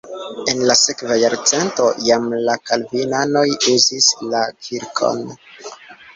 [0.51, 5.23] En la sekva jarcento jam la kalvinanoj uzis la kirkon.